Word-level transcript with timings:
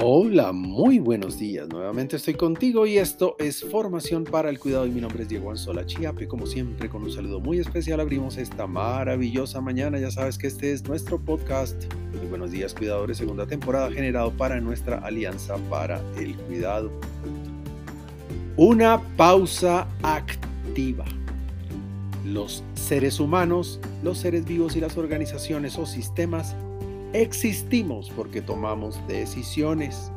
Hola, 0.00 0.52
muy 0.52 1.00
buenos 1.00 1.40
días. 1.40 1.68
Nuevamente 1.68 2.14
estoy 2.14 2.34
contigo 2.34 2.86
y 2.86 2.98
esto 2.98 3.34
es 3.40 3.64
Formación 3.64 4.22
para 4.22 4.48
el 4.48 4.60
Cuidado 4.60 4.86
y 4.86 4.92
mi 4.92 5.00
nombre 5.00 5.24
es 5.24 5.28
Diego 5.28 5.50
Anzola 5.50 5.84
Chiape. 5.84 6.28
Como 6.28 6.46
siempre, 6.46 6.88
con 6.88 7.02
un 7.02 7.10
saludo 7.10 7.40
muy 7.40 7.58
especial 7.58 7.98
abrimos 7.98 8.36
esta 8.36 8.68
maravillosa 8.68 9.60
mañana. 9.60 9.98
Ya 9.98 10.12
sabes 10.12 10.38
que 10.38 10.46
este 10.46 10.70
es 10.70 10.84
nuestro 10.86 11.18
podcast. 11.18 11.92
Muy 12.16 12.28
buenos 12.28 12.52
días, 12.52 12.74
cuidadores, 12.74 13.16
segunda 13.16 13.48
temporada 13.48 13.90
generado 13.90 14.30
para 14.30 14.60
nuestra 14.60 14.98
Alianza 14.98 15.56
para 15.68 16.00
el 16.16 16.36
Cuidado. 16.36 16.92
Una 18.56 19.02
pausa 19.16 19.88
activa. 20.04 21.06
Los 22.24 22.62
seres 22.74 23.18
humanos, 23.18 23.80
los 24.04 24.18
seres 24.18 24.44
vivos 24.44 24.76
y 24.76 24.80
las 24.80 24.96
organizaciones 24.96 25.76
o 25.76 25.86
sistemas 25.86 26.54
Existimos 27.14 28.10
porque 28.14 28.42
tomamos 28.42 29.00
decisiones. 29.08 30.12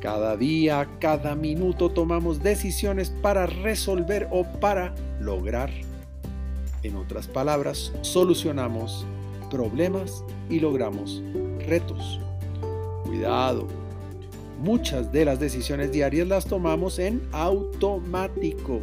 Cada 0.00 0.36
día, 0.36 0.88
cada 1.00 1.34
minuto 1.34 1.90
tomamos 1.90 2.42
decisiones 2.42 3.10
para 3.10 3.46
resolver 3.46 4.28
o 4.30 4.44
para 4.44 4.94
lograr. 5.20 5.70
En 6.82 6.96
otras 6.96 7.26
palabras, 7.26 7.92
solucionamos 8.02 9.04
problemas 9.50 10.24
y 10.48 10.60
logramos 10.60 11.20
retos. 11.66 12.20
Cuidado. 13.04 13.66
Muchas 14.62 15.10
de 15.10 15.24
las 15.24 15.40
decisiones 15.40 15.90
diarias 15.90 16.28
las 16.28 16.44
tomamos 16.44 16.98
en 16.98 17.20
automático 17.32 18.80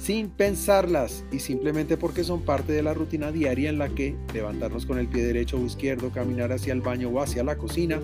sin 0.00 0.30
pensarlas 0.30 1.24
y 1.30 1.40
simplemente 1.40 1.98
porque 1.98 2.24
son 2.24 2.40
parte 2.40 2.72
de 2.72 2.82
la 2.82 2.94
rutina 2.94 3.30
diaria 3.30 3.68
en 3.68 3.78
la 3.78 3.90
que 3.90 4.16
levantarnos 4.32 4.86
con 4.86 4.98
el 4.98 5.06
pie 5.06 5.22
derecho 5.22 5.58
o 5.58 5.66
izquierdo, 5.66 6.10
caminar 6.10 6.52
hacia 6.52 6.72
el 6.72 6.80
baño 6.80 7.10
o 7.10 7.20
hacia 7.20 7.44
la 7.44 7.56
cocina, 7.56 8.00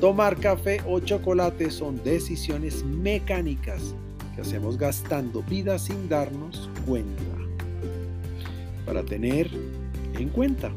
tomar 0.00 0.36
café 0.36 0.82
o 0.86 1.00
chocolate 1.00 1.70
son 1.70 2.04
decisiones 2.04 2.84
mecánicas 2.84 3.94
que 4.34 4.42
hacemos 4.42 4.76
gastando 4.76 5.42
vida 5.42 5.78
sin 5.78 6.10
darnos 6.10 6.68
cuenta. 6.86 7.22
Para 8.84 9.02
tener 9.02 9.50
en 10.18 10.28
cuenta. 10.28 10.70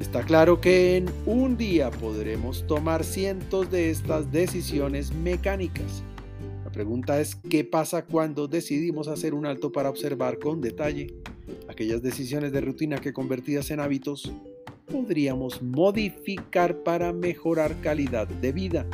Está 0.00 0.22
claro 0.22 0.60
que 0.60 0.96
en 0.96 1.06
un 1.26 1.56
día 1.56 1.90
podremos 1.90 2.66
tomar 2.66 3.04
cientos 3.04 3.70
de 3.70 3.90
estas 3.90 4.30
decisiones 4.32 5.12
mecánicas 5.12 6.02
pregunta 6.76 7.18
es, 7.22 7.36
¿qué 7.36 7.64
pasa 7.64 8.04
cuando 8.04 8.48
decidimos 8.48 9.08
hacer 9.08 9.32
un 9.32 9.46
alto 9.46 9.72
para 9.72 9.88
observar 9.88 10.38
con 10.38 10.60
detalle 10.60 11.06
aquellas 11.70 12.02
decisiones 12.02 12.52
de 12.52 12.60
rutina 12.60 12.98
que 12.98 13.14
convertidas 13.14 13.70
en 13.70 13.80
hábitos 13.80 14.30
podríamos 14.84 15.62
modificar 15.62 16.82
para 16.82 17.14
mejorar 17.14 17.80
calidad 17.80 18.28
de 18.28 18.52
vida? 18.52 18.86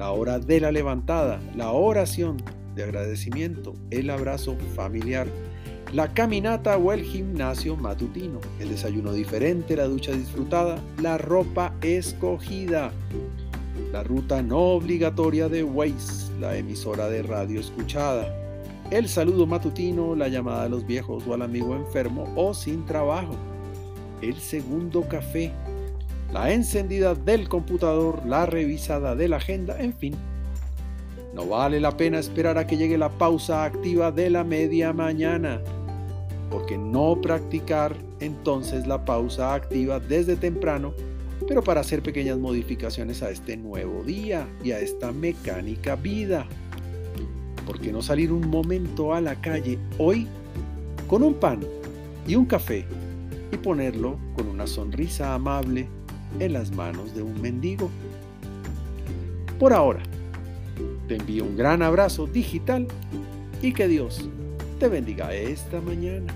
La 0.00 0.10
hora 0.10 0.40
de 0.40 0.58
la 0.58 0.72
levantada, 0.72 1.40
la 1.54 1.70
oración 1.70 2.38
de 2.74 2.82
agradecimiento, 2.82 3.74
el 3.92 4.10
abrazo 4.10 4.56
familiar, 4.74 5.28
la 5.92 6.12
caminata 6.12 6.76
o 6.76 6.92
el 6.92 7.04
gimnasio 7.04 7.76
matutino, 7.76 8.40
el 8.58 8.70
desayuno 8.70 9.12
diferente, 9.12 9.76
la 9.76 9.84
ducha 9.84 10.10
disfrutada, 10.10 10.82
la 11.00 11.18
ropa 11.18 11.72
escogida, 11.82 12.90
la 13.92 14.04
ruta 14.04 14.40
no 14.40 14.58
obligatoria 14.58 15.48
de 15.48 15.64
Waze, 15.64 16.32
la 16.38 16.56
emisora 16.56 17.08
de 17.08 17.22
radio 17.22 17.60
escuchada, 17.60 18.32
el 18.90 19.08
saludo 19.08 19.46
matutino, 19.46 20.14
la 20.14 20.28
llamada 20.28 20.64
a 20.64 20.68
los 20.68 20.86
viejos 20.86 21.24
o 21.26 21.34
al 21.34 21.42
amigo 21.42 21.74
enfermo 21.74 22.32
o 22.36 22.54
sin 22.54 22.86
trabajo, 22.86 23.34
el 24.22 24.36
segundo 24.36 25.02
café, 25.08 25.52
la 26.32 26.52
encendida 26.52 27.14
del 27.14 27.48
computador, 27.48 28.24
la 28.26 28.46
revisada 28.46 29.16
de 29.16 29.28
la 29.28 29.36
agenda, 29.38 29.80
en 29.80 29.92
fin. 29.92 30.14
No 31.34 31.46
vale 31.46 31.80
la 31.80 31.96
pena 31.96 32.18
esperar 32.18 32.58
a 32.58 32.66
que 32.66 32.76
llegue 32.76 32.98
la 32.98 33.08
pausa 33.08 33.64
activa 33.64 34.12
de 34.12 34.30
la 34.30 34.44
media 34.44 34.92
mañana, 34.92 35.60
porque 36.48 36.78
no 36.78 37.20
practicar 37.20 37.96
entonces 38.20 38.86
la 38.86 39.04
pausa 39.04 39.54
activa 39.54 39.98
desde 39.98 40.36
temprano 40.36 40.92
pero 41.46 41.62
para 41.62 41.80
hacer 41.80 42.02
pequeñas 42.02 42.38
modificaciones 42.38 43.22
a 43.22 43.30
este 43.30 43.56
nuevo 43.56 44.02
día 44.04 44.46
y 44.62 44.72
a 44.72 44.80
esta 44.80 45.12
mecánica 45.12 45.96
vida. 45.96 46.46
¿Por 47.66 47.80
qué 47.80 47.92
no 47.92 48.02
salir 48.02 48.32
un 48.32 48.48
momento 48.48 49.14
a 49.14 49.20
la 49.20 49.40
calle 49.40 49.78
hoy 49.98 50.26
con 51.06 51.22
un 51.22 51.34
pan 51.34 51.60
y 52.26 52.34
un 52.34 52.46
café 52.46 52.84
y 53.52 53.56
ponerlo 53.56 54.18
con 54.36 54.48
una 54.48 54.66
sonrisa 54.66 55.34
amable 55.34 55.88
en 56.38 56.52
las 56.52 56.72
manos 56.72 57.14
de 57.14 57.22
un 57.22 57.40
mendigo? 57.40 57.90
Por 59.58 59.72
ahora, 59.72 60.02
te 61.08 61.16
envío 61.16 61.44
un 61.44 61.56
gran 61.56 61.82
abrazo 61.82 62.26
digital 62.26 62.86
y 63.62 63.72
que 63.72 63.88
Dios 63.88 64.28
te 64.78 64.88
bendiga 64.88 65.34
esta 65.34 65.80
mañana. 65.80 66.34